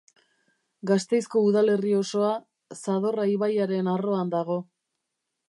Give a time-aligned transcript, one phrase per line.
[0.91, 2.31] Gasteizko udalerri osoa
[2.79, 4.59] Zadorra ibaiaren arroan dago.